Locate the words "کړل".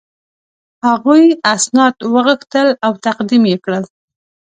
3.63-3.83